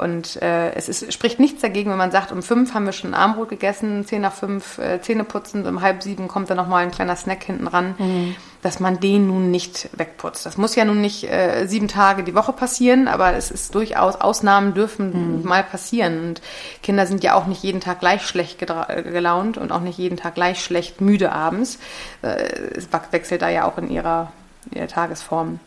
Und 0.00 0.40
äh, 0.40 0.72
es 0.72 0.88
ist, 0.88 1.12
spricht 1.12 1.38
nichts 1.40 1.60
dagegen, 1.60 1.90
wenn 1.90 1.98
man 1.98 2.10
sagt, 2.10 2.32
um 2.32 2.42
fünf 2.42 2.72
haben 2.72 2.86
wir 2.86 2.92
schon 2.92 3.12
Armbrot 3.12 3.50
gegessen, 3.50 4.06
zehn 4.06 4.22
nach 4.22 4.32
fünf 4.32 4.78
äh, 4.78 5.02
Zähne 5.02 5.24
putzen, 5.24 5.66
um 5.66 5.82
halb 5.82 6.02
sieben 6.02 6.26
kommt 6.26 6.48
dann 6.48 6.56
nochmal 6.56 6.84
ein 6.84 6.90
kleiner 6.90 7.16
Snack 7.16 7.44
hinten 7.44 7.66
ran, 7.66 7.94
mhm. 7.98 8.34
Dass 8.62 8.78
man 8.78 9.00
den 9.00 9.26
nun 9.26 9.50
nicht 9.50 9.88
wegputzt. 9.96 10.44
Das 10.44 10.58
muss 10.58 10.76
ja 10.76 10.84
nun 10.84 11.00
nicht 11.00 11.24
äh, 11.24 11.66
sieben 11.66 11.88
Tage 11.88 12.22
die 12.22 12.34
Woche 12.34 12.52
passieren, 12.52 13.08
aber 13.08 13.34
es 13.34 13.50
ist 13.50 13.74
durchaus, 13.74 14.16
Ausnahmen 14.16 14.74
dürfen 14.74 15.40
mhm. 15.40 15.48
mal 15.48 15.62
passieren. 15.62 16.20
Und 16.20 16.42
Kinder 16.82 17.06
sind 17.06 17.24
ja 17.24 17.34
auch 17.34 17.46
nicht 17.46 17.62
jeden 17.62 17.80
Tag 17.80 18.00
gleich 18.00 18.26
schlecht 18.26 18.58
gelaunt 18.58 19.56
und 19.56 19.72
auch 19.72 19.80
nicht 19.80 19.98
jeden 19.98 20.16
Tag 20.16 20.34
gleich 20.34 20.62
schlecht 20.62 21.00
müde 21.00 21.32
abends. 21.32 21.78
Äh, 22.22 22.44
es 22.76 22.88
wechselt 23.10 23.42
da 23.42 23.48
ja 23.48 23.64
auch 23.64 23.78
in 23.78 23.90
ihrer, 23.90 24.32
ihrer 24.72 24.88
Tagesform. 24.88 25.58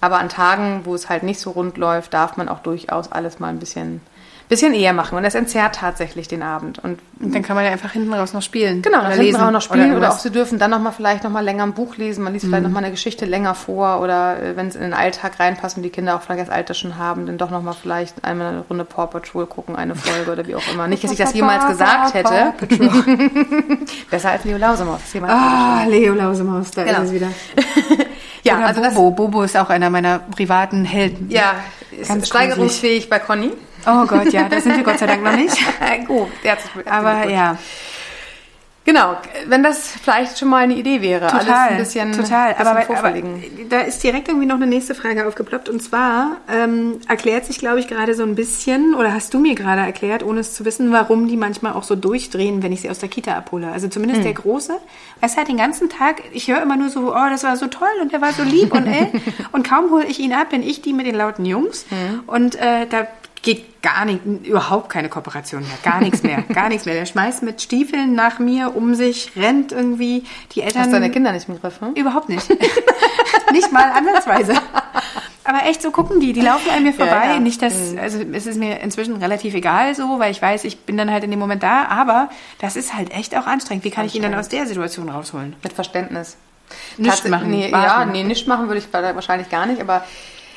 Aber 0.00 0.18
an 0.18 0.28
Tagen, 0.28 0.82
wo 0.84 0.94
es 0.94 1.08
halt 1.08 1.24
nicht 1.24 1.40
so 1.40 1.50
rund 1.50 1.76
läuft, 1.76 2.14
darf 2.14 2.36
man 2.36 2.48
auch 2.48 2.60
durchaus 2.60 3.10
alles 3.10 3.40
mal 3.40 3.48
ein 3.48 3.58
bisschen, 3.58 4.00
bisschen 4.48 4.74
eher 4.74 4.92
machen. 4.92 5.16
Und 5.16 5.24
das 5.24 5.34
entzerrt 5.34 5.76
tatsächlich 5.76 6.28
den 6.28 6.42
Abend. 6.42 6.78
Und, 6.78 7.00
und 7.20 7.34
dann 7.34 7.42
kann 7.42 7.54
man 7.54 7.64
ja 7.64 7.70
einfach 7.70 7.92
hinten 7.92 8.12
raus 8.12 8.32
noch 8.32 8.42
spielen. 8.42 8.82
Genau, 8.82 9.00
oder 9.00 9.10
hinten 9.10 9.36
raus 9.36 9.52
noch 9.52 9.62
spielen. 9.62 9.90
Oder, 9.90 9.98
oder 9.98 10.10
auch 10.10 10.18
sie 10.18 10.30
dürfen 10.30 10.58
dann 10.58 10.70
noch 10.70 10.80
mal 10.80 10.92
vielleicht 10.92 11.24
noch 11.24 11.30
mal 11.30 11.44
länger 11.44 11.64
ein 11.64 11.74
Buch 11.74 11.96
lesen. 11.96 12.24
Man 12.24 12.32
liest 12.32 12.46
mhm. 12.46 12.50
vielleicht 12.50 12.64
noch 12.64 12.70
mal 12.70 12.78
eine 12.78 12.90
Geschichte 12.90 13.26
länger 13.26 13.54
vor. 13.54 14.00
Oder 14.00 14.42
äh, 14.42 14.56
wenn 14.56 14.68
es 14.68 14.74
in 14.74 14.82
den 14.82 14.94
Alltag 14.94 15.38
reinpasst 15.38 15.76
und 15.76 15.82
die 15.82 15.90
Kinder 15.90 16.16
auch 16.16 16.22
vielleicht 16.22 16.40
das 16.40 16.50
Alter 16.50 16.74
schon 16.74 16.96
haben, 16.96 17.26
dann 17.26 17.38
doch 17.38 17.50
noch 17.50 17.62
mal 17.62 17.74
vielleicht 17.74 18.24
einmal 18.24 18.48
eine 18.48 18.60
Runde 18.60 18.84
Paw 18.84 19.06
Patrol 19.06 19.46
gucken, 19.46 19.76
eine 19.76 19.94
Folge 19.94 20.32
oder 20.32 20.46
wie 20.46 20.54
auch 20.54 20.72
immer. 20.72 20.88
Nicht, 20.88 21.04
dass 21.04 21.12
ich 21.12 21.18
das 21.18 21.34
jemals 21.34 21.66
gesagt 21.66 22.14
hätte. 22.14 22.54
Besser 24.10 24.30
als 24.30 24.44
Leo 24.44 24.56
Lausemaus. 24.56 25.00
Ah, 25.22 25.84
Leo 25.88 26.14
Lausemaus, 26.14 26.70
da 26.70 26.84
genau. 26.84 27.02
ist 27.02 27.08
es 27.08 27.12
wieder. 27.12 27.28
Ja, 28.44 28.56
Oder 28.58 28.66
also 28.68 28.80
Bobo. 28.80 29.10
Bobo 29.10 29.42
ist 29.42 29.56
auch 29.56 29.68
einer 29.68 29.90
meiner 29.90 30.20
privaten 30.20 30.84
Helden. 30.84 31.28
Ja, 31.28 31.56
ist 31.90 32.26
steigerungsfähig 32.26 33.10
bei 33.10 33.18
Conny. 33.18 33.52
Oh 33.88 34.06
Gott, 34.06 34.32
ja, 34.32 34.48
da 34.48 34.60
sind 34.60 34.76
wir 34.76 34.84
Gott 34.84 34.98
sei 34.98 35.06
Dank 35.06 35.22
noch 35.22 35.34
nicht. 35.34 35.56
Gut, 36.06 36.28
herzlich 36.42 36.86
Aber 36.86 37.28
ja. 37.28 37.56
Genau, 38.88 39.16
wenn 39.46 39.62
das 39.62 39.86
vielleicht 40.02 40.38
schon 40.38 40.48
mal 40.48 40.62
eine 40.62 40.74
Idee 40.74 41.02
wäre, 41.02 41.26
total, 41.26 41.40
alles 41.40 41.70
ein 41.70 41.76
bisschen, 41.76 42.12
total. 42.12 42.54
Bisschen 42.54 42.66
aber, 42.66 42.98
aber 42.98 43.22
da 43.68 43.80
ist 43.80 44.02
direkt 44.02 44.28
irgendwie 44.28 44.46
noch 44.46 44.56
eine 44.56 44.66
nächste 44.66 44.94
Frage 44.94 45.26
aufgeploppt 45.26 45.68
und 45.68 45.82
zwar 45.82 46.38
ähm, 46.50 46.98
erklärt 47.06 47.44
sich, 47.44 47.58
glaube 47.58 47.80
ich, 47.80 47.88
gerade 47.88 48.14
so 48.14 48.22
ein 48.22 48.34
bisschen 48.34 48.94
oder 48.94 49.12
hast 49.12 49.34
du 49.34 49.40
mir 49.40 49.54
gerade 49.54 49.82
erklärt, 49.82 50.22
ohne 50.22 50.40
es 50.40 50.54
zu 50.54 50.64
wissen, 50.64 50.90
warum 50.90 51.28
die 51.28 51.36
manchmal 51.36 51.74
auch 51.74 51.82
so 51.82 51.96
durchdrehen, 51.96 52.62
wenn 52.62 52.72
ich 52.72 52.80
sie 52.80 52.88
aus 52.88 52.98
der 52.98 53.10
Kita 53.10 53.36
abhole. 53.36 53.70
Also 53.70 53.88
zumindest 53.88 54.20
hm. 54.20 54.24
der 54.24 54.32
Große, 54.32 54.78
er 55.20 55.26
ist 55.28 55.36
halt 55.36 55.48
den 55.48 55.58
ganzen 55.58 55.90
Tag, 55.90 56.22
ich 56.32 56.48
höre 56.48 56.62
immer 56.62 56.78
nur 56.78 56.88
so, 56.88 57.12
oh, 57.14 57.28
das 57.28 57.44
war 57.44 57.58
so 57.58 57.66
toll 57.66 57.88
und 58.00 58.12
der 58.14 58.22
war 58.22 58.32
so 58.32 58.42
lieb 58.42 58.72
und 58.72 58.86
äh, 58.86 59.08
und 59.52 59.68
kaum 59.68 59.90
hole 59.90 60.06
ich 60.06 60.18
ihn 60.18 60.32
ab, 60.32 60.48
bin 60.48 60.62
ich 60.62 60.80
die 60.80 60.94
mit 60.94 61.04
den 61.04 61.14
lauten 61.14 61.44
Jungs 61.44 61.84
hm. 61.90 62.22
und 62.26 62.54
äh, 62.54 62.86
da 62.86 63.06
geht 63.48 63.80
gar 63.80 64.04
nicht, 64.04 64.20
überhaupt 64.44 64.90
keine 64.90 65.08
Kooperation 65.08 65.62
mehr, 65.62 65.78
gar 65.82 66.02
nichts 66.02 66.22
mehr, 66.22 66.42
gar 66.52 66.68
nichts 66.68 66.84
mehr. 66.84 66.94
Der 66.94 67.06
schmeißt 67.06 67.42
mit 67.42 67.62
Stiefeln 67.62 68.14
nach 68.14 68.38
mir 68.38 68.76
um 68.76 68.94
sich, 68.94 69.32
rennt 69.36 69.72
irgendwie. 69.72 70.24
Die 70.52 70.60
Eltern. 70.60 70.82
Hast 70.82 70.92
deine 70.92 71.10
Kinder 71.10 71.32
nicht 71.32 71.48
im 71.48 71.58
Griff? 71.58 71.80
Hm? 71.80 71.94
Überhaupt 71.94 72.28
nicht. 72.28 72.46
nicht 73.52 73.72
mal 73.72 73.90
ansatzweise. 73.90 74.52
Aber 75.44 75.62
echt, 75.64 75.80
so 75.80 75.90
gucken 75.90 76.20
die, 76.20 76.34
die 76.34 76.42
laufen 76.42 76.68
an 76.68 76.82
mir 76.82 76.92
vorbei. 76.92 77.24
Ja, 77.24 77.32
ja. 77.34 77.40
Nicht, 77.40 77.62
dass, 77.62 77.92
mhm. 77.92 77.98
also 77.98 78.18
es 78.32 78.44
ist 78.44 78.58
mir 78.58 78.80
inzwischen 78.80 79.16
relativ 79.16 79.54
egal 79.54 79.94
so, 79.94 80.18
weil 80.18 80.30
ich 80.30 80.42
weiß, 80.42 80.64
ich 80.64 80.80
bin 80.80 80.98
dann 80.98 81.10
halt 81.10 81.24
in 81.24 81.30
dem 81.30 81.40
Moment 81.40 81.62
da, 81.62 81.86
aber 81.86 82.28
das 82.60 82.76
ist 82.76 82.94
halt 82.94 83.10
echt 83.14 83.34
auch 83.34 83.46
anstrengend. 83.46 83.82
Wie 83.82 83.90
kann 83.90 84.04
ich 84.04 84.14
ihn 84.14 84.20
dann 84.20 84.34
aus 84.34 84.50
der 84.50 84.66
Situation 84.66 85.08
rausholen? 85.08 85.56
Mit 85.62 85.72
Verständnis. 85.72 86.36
Nicht 86.98 87.26
machen. 87.30 87.50
Nee, 87.50 87.70
ja, 87.70 88.04
nee, 88.04 88.24
nicht 88.24 88.46
machen 88.46 88.68
würde 88.68 88.80
ich 88.80 88.92
wahrscheinlich 88.92 89.48
gar 89.48 89.64
nicht, 89.64 89.80
aber 89.80 90.04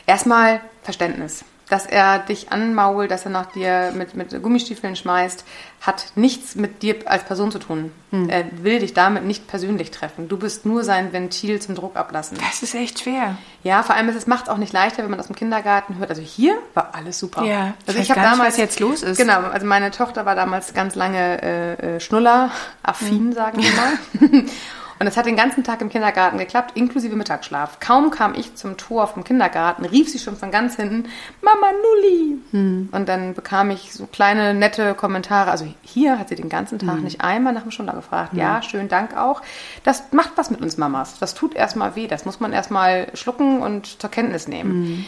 erstmal 0.08 0.60
Verständnis 0.84 1.46
dass 1.72 1.86
er 1.86 2.20
dich 2.20 2.51
anmault, 2.51 3.10
dass 3.12 3.24
er 3.24 3.32
nach 3.32 3.46
dir 3.46 3.94
mit, 3.96 4.13
mit 4.13 4.44
Gummistiefeln 4.44 4.98
schmeißt, 4.98 5.46
hat 5.80 6.12
nichts 6.16 6.56
mit 6.56 6.84
dir 6.84 6.96
als 7.06 7.24
Person 7.24 7.50
zu 7.50 7.60
tun. 7.60 7.94
Hm. 8.10 8.28
Er 8.28 8.44
will 8.62 8.80
dich 8.80 8.94
damit 8.94 9.24
nicht 9.24 9.48
persönlich 9.48 9.90
treffen. 9.90 10.28
Du 10.28 10.36
bist 10.38 10.66
nur 10.66 10.84
sein 10.84 11.13
Ventil 11.13 11.62
zum 11.62 11.75
Druck 11.75 11.96
ablassen. 11.96 12.38
Das 12.42 12.62
ist 12.62 12.75
echt 12.75 13.00
schwer. 13.00 13.38
Ja, 13.63 13.84
vor 13.84 13.96
allem 13.96 14.10
es 14.10 14.28
macht 14.28 14.44
es 14.44 14.50
auch 14.50 14.58
nicht 14.58 14.74
leichter, 14.74 15.04
wenn 15.04 15.12
man 15.12 15.20
aus 15.22 15.28
dem 15.28 15.36
Kindergarten 15.36 15.98
hört. 15.98 16.10
Also 16.10 16.22
hier 16.22 16.58
war 16.74 16.94
alles 16.94 17.18
super. 17.18 17.46
Ja, 17.46 17.74
also 17.88 17.98
ich, 17.98 18.10
ich 18.10 18.12
habe 18.12 18.20
damals 18.20 18.40
nicht, 18.40 18.48
was 18.50 18.58
jetzt 18.58 18.80
los 18.82 19.01
ist. 19.01 19.18
Genau, 19.18 19.40
also 19.40 19.66
meine 19.66 19.92
Tochter 19.92 20.25
war 20.25 20.36
damals 20.36 20.74
ganz 20.74 20.96
lange 20.96 21.42
äh, 21.42 21.96
äh 21.96 22.00
Schnuller, 22.01 22.51
affin, 22.84 23.30
hm. 23.30 23.34
sagen 23.34 23.63
wir 23.63 23.72
mal. 23.72 24.46
Und 25.01 25.08
es 25.08 25.17
hat 25.17 25.25
den 25.25 25.36
ganzen 25.36 25.63
Tag 25.63 25.81
im 25.81 25.89
Kindergarten 25.89 26.38
geklappt, 26.38 26.77
inklusive 26.77 27.15
Mittagsschlaf. 27.15 27.79
Kaum 27.79 28.12
kam 28.12 28.36
ich 28.36 28.53
zum 28.53 28.77
Tor 28.77 29.08
vom 29.08 29.24
Kindergarten, 29.24 29.84
rief 29.84 30.12
sie 30.12 30.20
schon 30.20 30.36
von 30.36 30.51
ganz 30.51 30.75
hinten, 30.75 31.10
Mama 31.41 31.72
Nulli. 31.72 32.38
Hm. 32.51 32.89
Und 32.91 33.10
dann 33.10 33.34
bekam 33.34 33.72
ich 33.72 33.93
so 33.93 34.05
kleine, 34.05 34.53
nette 34.53 34.93
Kommentare. 34.93 35.50
Also 35.50 35.65
hier 35.81 36.20
hat 36.20 36.29
sie 36.29 36.36
den 36.36 36.50
ganzen 36.50 36.77
Tag 36.77 36.98
hm. 36.98 37.03
nicht 37.03 37.22
einmal 37.22 37.51
nach 37.51 37.63
dem 37.63 37.72
Stunde 37.72 37.93
gefragt. 37.93 38.34
Hm. 38.34 38.38
Ja, 38.38 38.62
schönen 38.62 38.89
Dank 38.89 39.17
auch. 39.17 39.41
Das 39.84 40.03
macht 40.12 40.34
was 40.36 40.51
mit 40.51 40.62
uns 40.62 40.77
Mamas. 40.77 41.17
Das 41.17 41.34
tut 41.34 41.55
erstmal 41.55 41.96
weh. 41.96 42.05
Das 42.05 42.25
muss 42.25 42.39
man 42.39 42.53
erstmal 42.53 43.08
schlucken 43.15 43.63
und 43.63 44.00
zur 44.00 44.12
Kenntnis 44.12 44.48
nehmen. 44.48 45.08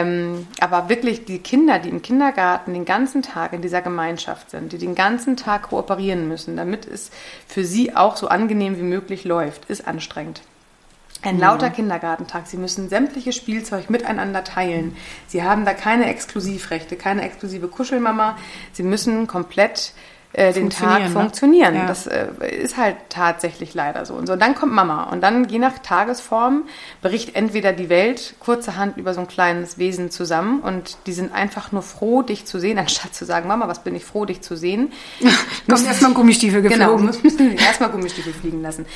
Hm. 0.00 0.06
Ähm, 0.06 0.46
aber 0.60 0.88
wirklich 0.88 1.24
die 1.24 1.38
Kinder, 1.38 1.78
die 1.78 1.88
im 1.88 2.02
Kindergarten 2.02 2.72
den 2.72 2.84
ganzen 2.84 3.22
Tag 3.22 3.52
in 3.52 3.62
dieser 3.62 3.82
Gemeinschaft 3.82 4.50
sind, 4.50 4.72
die 4.72 4.78
den 4.78 4.94
ganzen 4.94 5.36
Tag 5.36 5.70
kooperieren 5.70 6.28
müssen, 6.28 6.56
damit 6.56 6.86
es 6.86 7.10
für 7.46 7.64
sie 7.64 7.94
auch 7.94 8.16
so 8.16 8.28
angenehm 8.28 8.76
wie 8.76 8.82
möglich 8.82 9.24
läuft, 9.24 9.66
ist 9.66 9.86
anstrengend. 9.86 10.42
Ein 11.22 11.38
lauter 11.38 11.70
Kindergartentag. 11.70 12.46
Sie 12.46 12.58
müssen 12.58 12.90
sämtliche 12.90 13.32
Spielzeug 13.32 13.88
miteinander 13.88 14.44
teilen. 14.44 14.94
Sie 15.26 15.42
haben 15.42 15.64
da 15.64 15.72
keine 15.72 16.06
Exklusivrechte, 16.06 16.96
keine 16.96 17.22
exklusive 17.22 17.68
Kuschelmama. 17.68 18.36
Sie 18.72 18.82
müssen 18.82 19.26
komplett 19.26 19.94
äh, 20.34 20.52
den 20.52 20.70
Tag 20.70 21.02
ne? 21.02 21.10
funktionieren. 21.10 21.74
Ja. 21.74 21.86
Das 21.86 22.06
äh, 22.06 22.26
ist 22.62 22.76
halt 22.76 22.96
tatsächlich 23.08 23.72
leider 23.74 24.04
so. 24.04 24.14
Und 24.14 24.26
so, 24.26 24.36
dann 24.36 24.54
kommt 24.54 24.72
Mama 24.72 25.04
und 25.04 25.22
dann 25.22 25.48
je 25.48 25.58
nach 25.58 25.78
Tagesform 25.78 26.64
berichtet 27.02 27.36
entweder 27.36 27.72
die 27.72 27.88
Welt 27.88 28.34
kurzerhand 28.40 28.96
über 28.96 29.14
so 29.14 29.20
ein 29.20 29.28
kleines 29.28 29.78
Wesen 29.78 30.10
zusammen 30.10 30.60
und 30.60 30.98
die 31.06 31.12
sind 31.12 31.32
einfach 31.32 31.72
nur 31.72 31.82
froh, 31.82 32.22
dich 32.22 32.46
zu 32.46 32.58
sehen, 32.58 32.78
anstatt 32.84 33.14
zu 33.14 33.24
sagen, 33.24 33.48
Mama, 33.48 33.68
was 33.68 33.84
bin 33.84 33.94
ich 33.94 34.04
froh, 34.04 34.24
dich 34.24 34.40
zu 34.40 34.56
sehen. 34.56 34.92
Kommt 35.68 35.86
erstmal 35.86 36.12
Gummistiefel 36.12 36.62
geflogen. 36.62 37.06
Genau, 37.06 37.18
müssen 37.22 37.56
erstmal 37.56 37.90
Gummistiefel 37.90 38.32
fliegen 38.32 38.60
lassen. 38.62 38.86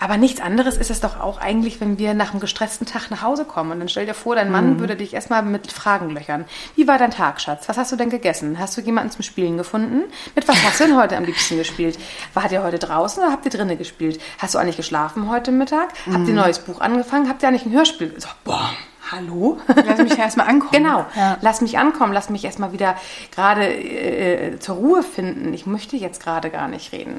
Aber 0.00 0.16
nichts 0.16 0.40
anderes 0.40 0.76
ist 0.76 0.90
es 0.90 1.00
doch 1.00 1.18
auch 1.18 1.40
eigentlich, 1.40 1.80
wenn 1.80 1.98
wir 1.98 2.14
nach 2.14 2.30
einem 2.30 2.40
gestressten 2.40 2.86
Tag 2.86 3.10
nach 3.10 3.22
Hause 3.22 3.44
kommen. 3.44 3.72
Und 3.72 3.80
dann 3.80 3.88
stell 3.88 4.06
dir 4.06 4.14
vor, 4.14 4.36
dein 4.36 4.50
Mann 4.50 4.74
mhm. 4.74 4.80
würde 4.80 4.94
dich 4.94 5.12
erstmal 5.12 5.42
mit 5.42 5.72
Fragen 5.72 6.10
löchern. 6.10 6.44
Wie 6.76 6.86
war 6.86 6.98
dein 6.98 7.10
Tag, 7.10 7.40
Schatz? 7.40 7.68
Was 7.68 7.76
hast 7.76 7.90
du 7.90 7.96
denn 7.96 8.08
gegessen? 8.08 8.58
Hast 8.60 8.76
du 8.76 8.80
jemanden 8.80 9.10
zum 9.10 9.22
Spielen 9.22 9.56
gefunden? 9.56 10.04
Mit 10.36 10.46
was 10.46 10.62
hast 10.62 10.78
du 10.80 10.84
denn 10.84 10.96
heute 10.96 11.16
am 11.16 11.24
liebsten 11.24 11.56
gespielt? 11.56 11.98
Wart 12.32 12.52
ihr 12.52 12.62
heute 12.62 12.78
draußen 12.78 13.22
oder 13.22 13.32
habt 13.32 13.44
ihr 13.44 13.50
drinnen 13.50 13.76
gespielt? 13.76 14.20
Hast 14.38 14.54
du 14.54 14.58
eigentlich 14.58 14.76
geschlafen 14.76 15.28
heute 15.28 15.50
Mittag? 15.50 15.88
Mhm. 16.06 16.12
Habt 16.12 16.24
ihr 16.24 16.28
ein 16.28 16.36
mhm. 16.36 16.42
neues 16.42 16.60
Buch 16.60 16.80
angefangen? 16.80 17.28
Habt 17.28 17.42
ihr 17.42 17.48
eigentlich 17.48 17.66
ein 17.66 17.72
Hörspiel? 17.72 18.14
So, 18.18 18.28
boah, 18.44 18.70
hallo? 19.10 19.58
Lass 19.66 19.98
mich 19.98 20.16
erstmal 20.16 20.46
ankommen. 20.46 20.70
Genau, 20.84 21.06
ja. 21.16 21.38
lass 21.40 21.60
mich 21.60 21.76
ankommen, 21.76 22.12
lass 22.12 22.30
mich 22.30 22.44
erstmal 22.44 22.72
wieder 22.72 22.96
gerade 23.34 23.66
äh, 23.66 24.60
zur 24.60 24.76
Ruhe 24.76 25.02
finden. 25.02 25.52
Ich 25.54 25.66
möchte 25.66 25.96
jetzt 25.96 26.22
gerade 26.22 26.50
gar 26.50 26.68
nicht 26.68 26.92
reden. 26.92 27.18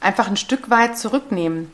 Einfach 0.00 0.28
ein 0.28 0.36
Stück 0.36 0.68
weit 0.68 0.98
zurücknehmen. 0.98 1.72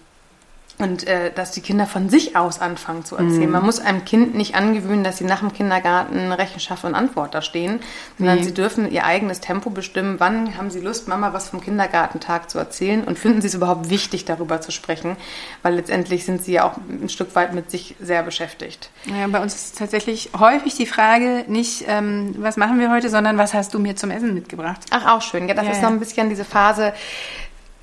Und 0.79 1.07
äh, 1.07 1.31
dass 1.33 1.53
die 1.53 1.61
Kinder 1.61 1.87
von 1.87 2.09
sich 2.09 2.35
aus 2.35 2.61
anfangen 2.61 3.05
zu 3.05 3.17
erzählen. 3.17 3.51
Mm. 3.51 3.53
Man 3.53 3.65
muss 3.65 3.79
einem 3.79 4.05
Kind 4.05 4.35
nicht 4.35 4.55
angewöhnen, 4.55 5.05
dass 5.05 5.19
sie 5.19 5.25
nach 5.25 5.41
dem 5.41 5.53
Kindergarten 5.53 6.33
Rechenschaft 6.33 6.85
und 6.85 6.95
Antwort 6.95 7.35
da 7.35 7.43
stehen, 7.43 7.81
sondern 8.19 8.39
nee. 8.39 8.45
sie 8.45 8.55
dürfen 8.55 8.91
ihr 8.91 9.05
eigenes 9.05 9.41
Tempo 9.41 9.71
bestimmen. 9.71 10.19
Wann 10.19 10.57
haben 10.57 10.71
sie 10.71 10.81
Lust, 10.81 11.09
Mama 11.09 11.33
was 11.33 11.51
vom 11.51 11.61
Kindergartentag 11.61 12.51
zu 12.51 12.59
erzählen? 12.59 13.05
Und 13.05 13.19
finden 13.19 13.43
sie 13.43 13.49
es 13.49 13.55
überhaupt 13.55 13.91
wichtig, 13.91 14.25
darüber 14.25 14.61
zu 14.61 14.73
sprechen? 14.73 15.17
Weil 15.63 15.75
letztendlich 15.75 16.25
sind 16.25 16.43
sie 16.43 16.53
ja 16.53 16.65
auch 16.65 16.79
ein 16.89 17.09
Stück 17.09 17.35
weit 17.35 17.53
mit 17.55 17.71
sich 17.71 17.95
sehr 18.01 18.23
beschäftigt. 18.23 18.91
Ja, 19.05 19.27
bei 19.27 19.43
uns 19.43 19.55
ist 19.55 19.79
tatsächlich 19.79 20.31
häufig 20.39 20.75
die 20.75 20.87
Frage 20.87 21.45
nicht, 21.49 21.85
ähm, 21.87 22.35
was 22.39 22.57
machen 22.57 22.81
wir 22.81 22.91
heute, 22.91 23.11
sondern 23.11 23.39
was 23.39 23.55
hast 23.55 23.75
du 23.75 23.79
mir 23.79 23.95
zum 23.95 24.11
Essen 24.11 24.35
mitgebracht? 24.35 24.81
Ach, 24.91 25.17
auch 25.17 25.23
schön. 25.23 25.49
Ja, 25.49 25.55
das 25.55 25.67
ja, 25.67 25.71
ist 25.73 25.77
ja. 25.79 25.83
noch 25.85 25.91
ein 25.91 26.01
bisschen 26.01 26.29
diese 26.29 26.45
Phase, 26.45 26.93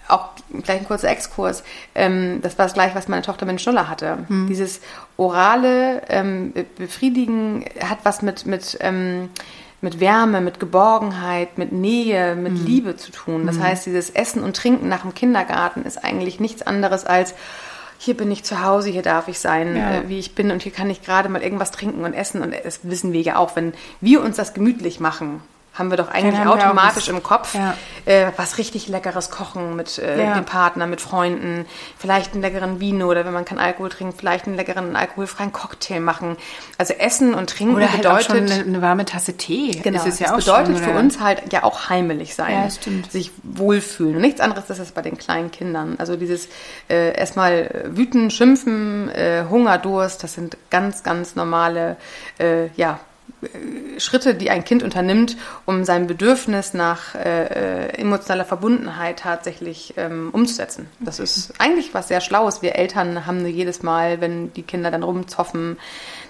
auch 0.09 0.29
gleich 0.63 0.79
ein 0.79 0.87
kurzer 0.87 1.09
Exkurs, 1.09 1.63
ähm, 1.95 2.39
das 2.41 2.57
war 2.57 2.65
das 2.65 2.73
gleiche, 2.73 2.95
was 2.95 3.07
meine 3.07 3.21
Tochter 3.21 3.45
mit 3.45 3.61
Schnuller 3.61 3.87
hatte. 3.89 4.19
Mhm. 4.27 4.47
Dieses 4.47 4.81
orale 5.17 6.01
ähm, 6.09 6.53
Befriedigen 6.77 7.65
hat 7.83 7.99
was 8.03 8.21
mit, 8.21 8.45
mit, 8.45 8.77
ähm, 8.81 9.29
mit 9.81 9.99
Wärme, 9.99 10.41
mit 10.41 10.59
Geborgenheit, 10.59 11.57
mit 11.57 11.71
Nähe, 11.71 12.35
mit 12.35 12.53
mhm. 12.53 12.65
Liebe 12.65 12.95
zu 12.97 13.11
tun. 13.11 13.45
Das 13.45 13.57
mhm. 13.57 13.63
heißt, 13.63 13.85
dieses 13.85 14.09
Essen 14.09 14.43
und 14.43 14.55
Trinken 14.55 14.89
nach 14.89 15.01
dem 15.01 15.13
Kindergarten 15.13 15.83
ist 15.83 16.03
eigentlich 16.03 16.39
nichts 16.39 16.61
anderes 16.61 17.05
als 17.05 17.33
hier 18.01 18.15
bin 18.15 18.31
ich 18.31 18.45
zu 18.45 18.63
Hause, 18.63 18.89
hier 18.89 19.01
darf 19.01 19.27
ich 19.27 19.39
sein, 19.39 19.75
ja. 19.75 19.95
äh, 19.95 20.07
wie 20.07 20.19
ich 20.19 20.33
bin 20.33 20.51
und 20.51 20.63
hier 20.63 20.71
kann 20.71 20.89
ich 20.89 21.01
gerade 21.03 21.27
mal 21.27 21.43
irgendwas 21.43 21.71
trinken 21.71 22.05
und 22.05 22.13
essen. 22.13 22.41
Und 22.41 22.55
das 22.63 22.79
wissen 22.83 23.11
wir 23.11 23.19
ja 23.19 23.35
auch, 23.35 23.57
wenn 23.57 23.73
wir 23.99 24.21
uns 24.21 24.37
das 24.37 24.53
gemütlich 24.53 25.01
machen 25.01 25.41
haben 25.79 25.89
wir 25.89 25.97
doch 25.97 26.09
eigentlich 26.09 26.45
automatisch 26.45 27.07
im 27.07 27.23
Kopf 27.23 27.55
ja. 27.55 27.73
äh, 28.05 28.31
was 28.35 28.57
richtig 28.57 28.87
leckeres 28.89 29.31
kochen 29.31 29.75
mit 29.75 29.97
äh, 29.97 30.21
ja. 30.21 30.33
dem 30.35 30.45
Partner, 30.45 30.85
mit 30.85 30.99
Freunden, 30.99 31.65
vielleicht 31.97 32.33
einen 32.33 32.41
leckeren 32.41 32.79
Vino 32.79 33.07
oder 33.07 33.25
wenn 33.25 33.33
man 33.33 33.45
keinen 33.45 33.59
Alkohol 33.59 33.89
trinkt, 33.89 34.19
vielleicht 34.19 34.45
einen 34.45 34.57
leckeren 34.57 34.95
alkoholfreien 34.95 35.53
Cocktail 35.53 36.01
machen. 36.01 36.35
Also 36.77 36.93
Essen 36.93 37.33
und 37.33 37.49
Trinken 37.49 37.75
oder 37.75 37.91
halt 37.91 38.01
bedeutet 38.01 38.51
eine, 38.51 38.63
eine, 38.63 38.81
warme 38.81 39.05
Tasse 39.05 39.37
Tee. 39.37 39.71
Genau, 39.81 40.03
ist 40.03 40.19
ja 40.19 40.35
das 40.35 40.45
bedeutet 40.45 40.77
schon, 40.77 40.85
für 40.85 40.99
uns 40.99 41.19
halt 41.19 41.53
ja 41.53 41.63
auch 41.63 41.89
heimelig 41.89 42.35
sein, 42.35 42.69
sich 43.09 43.31
wohlfühlen. 43.43 44.15
Und 44.15 44.21
nichts 44.21 44.41
anderes 44.41 44.69
ist 44.69 44.79
es 44.79 44.91
bei 44.91 45.01
den 45.01 45.17
kleinen 45.17 45.51
Kindern. 45.51 45.95
Also 45.97 46.17
dieses 46.17 46.49
äh, 46.89 47.17
erstmal 47.17 47.85
wüten, 47.85 48.29
schimpfen, 48.31 49.09
äh, 49.09 49.45
Hunger, 49.49 49.77
Durst, 49.77 50.23
das 50.23 50.33
sind 50.33 50.57
ganz, 50.69 51.03
ganz 51.03 51.35
normale 51.35 51.95
äh, 52.37 52.67
ja, 52.75 52.99
Schritte, 53.97 54.35
die 54.35 54.49
ein 54.49 54.65
Kind 54.65 54.83
unternimmt, 54.83 55.37
um 55.65 55.83
sein 55.85 56.07
Bedürfnis 56.07 56.73
nach 56.73 57.15
äh, 57.15 57.45
äh, 57.45 57.87
emotionaler 57.97 58.45
Verbundenheit 58.45 59.19
tatsächlich 59.19 59.93
ähm, 59.97 60.29
umzusetzen. 60.31 60.87
Das 60.99 61.19
ist 61.19 61.53
eigentlich 61.57 61.93
was 61.93 62.07
sehr 62.07 62.21
Schlaues. 62.21 62.61
Wir 62.61 62.75
Eltern 62.75 63.25
haben 63.25 63.39
nur 63.39 63.49
jedes 63.49 63.83
Mal, 63.83 64.21
wenn 64.21 64.53
die 64.53 64.63
Kinder 64.63 64.91
dann 64.91 65.03
rumzoffen, 65.03 65.77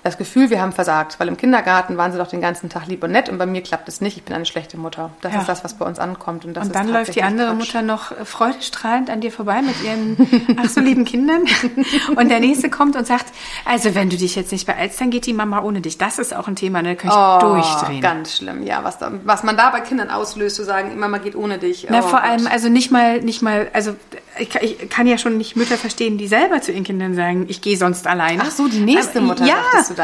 das 0.04 0.18
Gefühl, 0.18 0.50
wir 0.50 0.62
haben 0.62 0.72
versagt, 0.72 1.20
weil 1.20 1.28
im 1.28 1.38
Kindergarten 1.38 1.98
waren 1.98 2.12
sie 2.12 2.18
doch 2.18 2.28
den 2.28 2.42
ganzen 2.42 2.70
Tag 2.70 2.88
lieb 2.88 3.04
und 3.04 3.12
nett 3.12 3.30
und 3.30 3.38
bei 3.38 3.46
mir 3.46 3.62
klappt 3.62 3.88
es 3.88 4.02
nicht. 4.02 4.18
Ich 4.18 4.24
bin 4.24 4.36
eine 4.36 4.46
schlechte 4.46 4.78
Mutter. 4.78 5.12
Das 5.22 5.34
ja. 5.34 5.42
ist 5.42 5.50
das, 5.50 5.64
was 5.64 5.74
bei 5.74 5.86
uns 5.86 6.00
ankommt. 6.00 6.46
Und, 6.46 6.56
das 6.56 6.68
und 6.68 6.76
dann 6.76 6.90
läuft 6.90 7.16
die 7.16 7.24
andere 7.24 7.50
Quatsch. 7.50 7.60
Mutter 7.60 7.82
noch 7.82 8.14
freudestrahlend 8.26 9.10
an 9.10 9.22
dir 9.22 9.32
vorbei 9.32 9.62
mit 9.62 9.82
ihren 9.84 10.58
ach 10.62 10.70
so 10.70 10.80
lieben 10.80 11.06
Kindern. 11.06 11.44
Und 12.16 12.30
der 12.30 12.40
nächste 12.40 12.70
kommt 12.70 12.96
und 12.96 13.06
sagt, 13.06 13.26
also 13.66 13.96
wenn 13.96 14.10
du 14.10 14.18
dich 14.18 14.36
jetzt 14.36 14.52
nicht 14.52 14.66
beeilst, 14.66 15.00
dann 15.00 15.10
geht 15.10 15.26
die 15.26 15.34
Mama 15.34 15.62
ohne 15.62 15.82
dich. 15.82 15.98
Das 15.98 16.20
ist 16.20 16.36
auch 16.36 16.48
ein 16.48 16.56
Thema, 16.56 16.84
da 16.84 16.96
kann 16.96 17.10
ich 17.10 17.16
oh, 17.16 17.40
durchdrehen. 17.40 18.02
Ganz 18.02 18.38
schlimm, 18.38 18.64
ja. 18.64 18.84
Was, 18.84 18.98
da, 18.98 19.12
was 19.24 19.44
man 19.44 19.58
da 19.58 19.70
bei 19.70 19.82
Kindern 19.82 20.10
auslöst, 20.10 20.56
zu 20.56 20.64
sagen, 20.64 21.00
Mama 21.00 21.18
geht 21.20 21.36
ohne 21.36 21.58
dich. 21.58 21.88
Na, 21.90 22.00
oh, 22.00 22.02
vor 22.04 22.22
allem, 22.22 22.48
also 22.48 22.70
nicht 22.70 22.92
mal, 22.92 23.22
nicht 23.22 23.42
mal, 23.42 23.70
also 23.74 23.96
ich, 24.40 24.56
ich, 24.56 24.90
kann 24.90 25.08
ja 25.08 25.18
schon 25.18 25.38
nicht 25.38 25.56
Mütter 25.56 25.78
verstehen, 25.78 26.18
die 26.18 26.28
selber 26.28 26.62
zu 26.62 26.72
ihren 26.72 26.84
Kindern 26.84 27.14
sagen, 27.14 27.46
ich 27.48 27.62
gehe 27.62 27.78
sonst 27.78 28.08
alleine. 28.08 28.44
Ach 28.46 28.52
so, 28.52 28.68
die 28.68 28.80
nächste 28.80 29.22
Mutter. 29.22 29.46
Ja, 29.46 29.58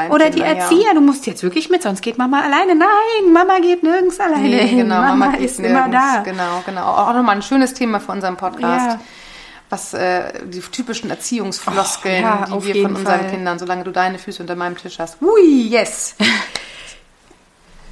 oder 0.10 0.30
Kindern, 0.30 0.32
die 0.32 0.42
Erzieher, 0.42 0.88
ja. 0.88 0.94
du 0.94 1.02
musst 1.02 1.26
jetzt 1.26 1.44
wirklich 1.44 1.70
mit, 1.70 1.84
sonst 1.84 2.02
geht 2.02 2.18
Mama 2.18 2.42
alleine. 2.42 2.76
Nein, 2.76 3.34
Mama 3.34 3.60
geht 3.60 3.84
nirgends 3.84 4.20
alleine 4.20 4.48
nee. 4.48 4.76
Genau, 4.76 4.96
Mama, 4.96 5.16
Mama 5.16 5.38
ist 5.38 5.60
nirgends. 5.60 5.86
immer 5.86 5.90
da. 5.90 6.22
Genau, 6.24 6.64
genau. 6.66 6.86
Auch 6.86 7.14
nochmal 7.14 7.38
ein 7.38 7.42
schönes 7.42 7.74
Thema 7.74 8.00
für 8.00 8.12
unseren 8.12 8.38
Podcast. 8.38 8.98
Ja. 8.98 9.00
Was 9.70 9.94
äh, 9.94 10.46
die 10.46 10.60
typischen 10.60 11.10
Erziehungsfloskeln, 11.10 12.24
oh, 12.24 12.28
ja, 12.28 12.58
die 12.60 12.74
wir 12.74 12.84
von 12.84 12.96
unseren 12.96 13.22
Fall. 13.22 13.30
Kindern, 13.30 13.58
solange 13.58 13.84
du 13.84 13.92
deine 13.92 14.20
Füße 14.20 14.42
unter 14.44 14.56
meinem 14.56 14.78
Tisch 14.78 15.00
hast. 15.00 15.22
Ui, 15.22 15.68
yes. 15.70 16.16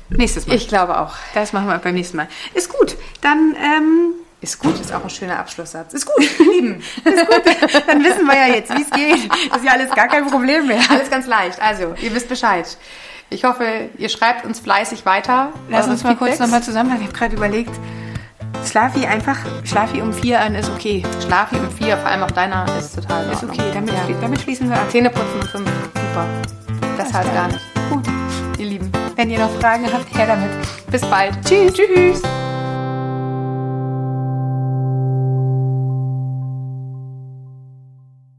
Nächstes 0.09 0.45
Mal. 0.45 0.55
Ich 0.55 0.67
glaube 0.67 0.99
auch. 0.99 1.15
Das 1.33 1.53
machen 1.53 1.67
wir 1.67 1.77
beim 1.79 1.95
nächsten 1.95 2.17
Mal. 2.17 2.27
Ist 2.53 2.69
gut. 2.69 2.95
Dann 3.21 3.55
ähm, 3.57 4.13
ist 4.43 4.59
gut, 4.59 4.77
ist 4.79 4.93
auch 4.93 5.03
ein 5.03 5.09
schöner 5.09 5.39
Abschlusssatz. 5.39 5.93
Ist 5.93 6.05
gut, 6.05 6.37
lieben. 6.37 6.83
Ist 7.03 7.27
gut. 7.27 7.41
Dann 7.87 8.03
wissen 8.03 8.25
wir 8.27 8.35
ja 8.35 8.53
jetzt, 8.53 8.75
wie 8.75 8.81
es 8.81 8.89
geht. 8.89 9.33
Ist 9.33 9.63
ja 9.63 9.71
alles 9.71 9.89
gar 9.95 10.07
kein 10.09 10.27
Problem 10.27 10.67
mehr. 10.67 10.81
Alles 10.89 11.09
ganz 11.09 11.27
leicht. 11.27 11.61
Also, 11.61 11.95
ihr 12.01 12.13
wisst 12.13 12.27
Bescheid. 12.27 12.77
Ich 13.29 13.45
hoffe, 13.45 13.89
ihr 13.97 14.09
schreibt 14.09 14.45
uns 14.45 14.59
fleißig 14.59 15.05
weiter. 15.05 15.53
Lass 15.69 15.87
uns 15.87 16.03
mal 16.03 16.09
Feedbacks. 16.09 16.37
kurz 16.37 16.39
nochmal 16.39 16.61
zusammen. 16.61 16.93
Ich 16.97 17.03
habe 17.07 17.13
gerade 17.13 17.35
überlegt, 17.35 17.71
Schlafi 18.69 19.05
einfach, 19.05 19.37
Schlafi 19.63 20.01
um 20.01 20.13
vier 20.13 20.39
an 20.41 20.55
ist 20.55 20.69
okay. 20.69 21.03
Schlafi 21.25 21.55
um 21.55 21.71
vier, 21.71 21.97
vor 21.97 22.07
allem 22.09 22.23
auch 22.23 22.31
deiner, 22.31 22.65
ist 22.77 22.95
total 22.95 23.31
Ist 23.31 23.43
okay, 23.43 23.63
damit, 23.73 23.93
ja. 23.93 24.15
damit 24.21 24.41
schließen 24.41 24.69
wir 24.69 24.75
ab. 24.75 24.89
Zähne 24.89 25.09
putzen 25.09 25.41
um 25.41 25.47
fünf, 25.47 25.69
super. 25.93 26.27
Das 26.97 27.13
heißt 27.13 27.33
gar 27.33 27.47
nicht. 27.47 27.61
Gut. 27.89 28.05
Ihr 28.57 28.65
Lieben. 28.65 28.91
Wenn 29.15 29.29
ihr 29.29 29.39
noch 29.39 29.51
Fragen 29.59 29.85
habt, 29.91 30.15
her 30.15 30.27
damit. 30.27 30.49
Bis 30.91 31.01
bald. 31.01 31.33
Tschüss. 31.45 31.73
Tschüss. 31.73 32.21